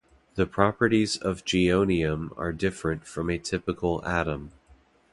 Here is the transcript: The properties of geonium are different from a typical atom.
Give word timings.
The 0.33 0.47
properties 0.47 1.15
of 1.17 1.45
geonium 1.45 2.33
are 2.35 2.51
different 2.51 3.05
from 3.05 3.29
a 3.29 3.37
typical 3.37 4.03
atom. 4.03 4.51